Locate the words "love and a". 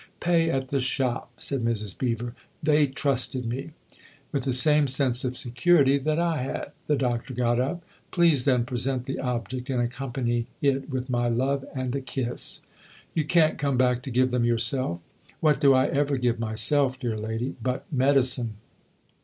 11.37-12.01